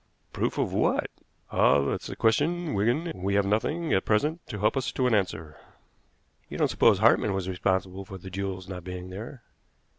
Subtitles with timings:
[0.33, 1.11] "Proof of what?"
[1.51, 1.79] "Ah!
[1.81, 5.13] that's the question, Wigan; and we have nothing at present to help us to an
[5.13, 5.57] answer."
[6.49, 9.43] "You don't suppose Hartmann was responsible for the jewels not being there?"